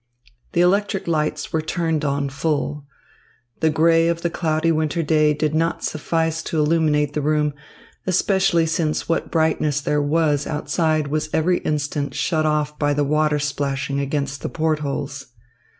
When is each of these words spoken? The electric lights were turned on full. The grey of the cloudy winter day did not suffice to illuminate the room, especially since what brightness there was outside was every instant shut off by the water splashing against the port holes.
The 0.53 0.61
electric 0.61 1.07
lights 1.07 1.53
were 1.53 1.61
turned 1.61 2.03
on 2.03 2.29
full. 2.29 2.87
The 3.59 3.69
grey 3.69 4.07
of 4.07 4.23
the 4.23 4.31
cloudy 4.31 4.71
winter 4.71 5.03
day 5.03 5.31
did 5.35 5.53
not 5.53 5.83
suffice 5.83 6.41
to 6.45 6.57
illuminate 6.57 7.13
the 7.13 7.21
room, 7.21 7.53
especially 8.07 8.65
since 8.65 9.07
what 9.07 9.29
brightness 9.29 9.79
there 9.79 10.01
was 10.01 10.47
outside 10.47 11.09
was 11.09 11.29
every 11.31 11.59
instant 11.59 12.15
shut 12.15 12.47
off 12.47 12.79
by 12.79 12.95
the 12.95 13.03
water 13.05 13.37
splashing 13.37 13.99
against 13.99 14.41
the 14.41 14.49
port 14.49 14.79
holes. 14.79 15.27